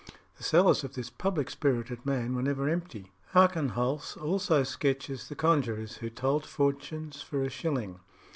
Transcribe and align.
The 0.37 0.43
cellars 0.43 0.83
of 0.83 0.95
this 0.95 1.11
public 1.11 1.51
spirited 1.51 2.07
man 2.07 2.33
were 2.33 2.41
never 2.41 2.67
empty. 2.67 3.11
Archenholz 3.35 4.17
also 4.17 4.63
sketches 4.63 5.29
the 5.29 5.35
conjurors 5.35 5.97
who 5.97 6.09
told 6.09 6.43
fortunes 6.43 7.21
for 7.21 7.43
a 7.43 7.51
shilling. 7.51 7.99